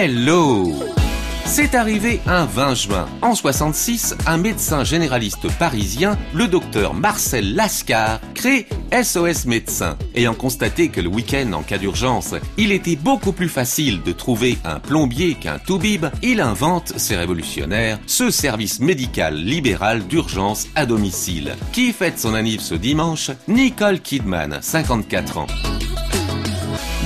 [0.00, 0.72] Hello
[1.44, 3.08] c'est arrivé un 20 juin.
[3.22, 9.96] En 66, un médecin généraliste parisien, le docteur Marcel Lascar, crée SOS Médecins.
[10.14, 14.58] Ayant constaté que le week-end, en cas d'urgence, il était beaucoup plus facile de trouver
[14.62, 21.56] un plombier qu'un toubib, il invente, c'est révolutionnaire, ce service médical libéral d'urgence à domicile.
[21.72, 23.30] Qui fête son anniversaire ce dimanche?
[23.48, 25.46] Nicole Kidman, 54 ans.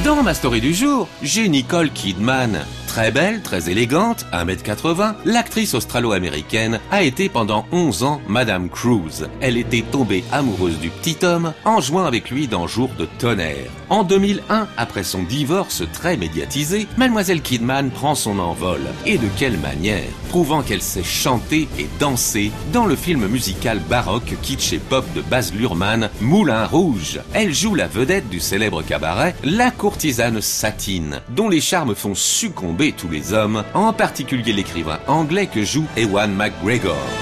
[0.04, 2.64] Dans ma story du jour, j'ai Nicole Kidman.
[2.92, 9.30] Très belle, très élégante, 1m80, l'actrice australo-américaine a été pendant 11 ans Madame Cruz.
[9.40, 13.70] Elle était tombée amoureuse du petit homme en jouant avec lui dans Jour de tonnerre.
[13.88, 18.82] En 2001, après son divorce très médiatisé, Mademoiselle Kidman prend son envol.
[19.06, 20.04] Et de quelle manière?
[20.28, 25.22] Prouvant qu'elle sait chanter et danser dans le film musical baroque kitsch et pop de
[25.22, 27.20] Baz Luhrmann, Moulin Rouge.
[27.32, 32.81] Elle joue la vedette du célèbre cabaret, la courtisane Satine, dont les charmes font succomber
[32.90, 37.21] tous les hommes, en particulier l'écrivain anglais que joue Ewan McGregor.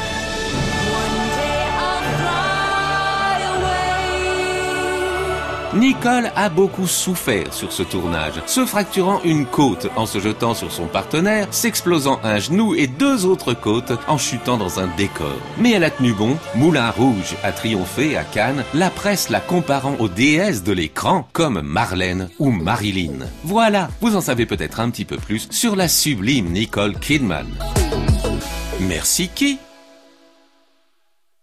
[5.74, 10.72] Nicole a beaucoup souffert sur ce tournage, se fracturant une côte en se jetant sur
[10.72, 15.36] son partenaire, s'explosant un genou et deux autres côtes en chutant dans un décor.
[15.58, 19.94] Mais elle a tenu bon, Moulin Rouge a triomphé à Cannes, la presse la comparant
[20.00, 23.26] aux déesses de l'écran comme Marlène ou Marilyn.
[23.44, 27.46] Voilà, vous en savez peut-être un petit peu plus sur la sublime Nicole Kidman.
[28.80, 29.58] Merci qui?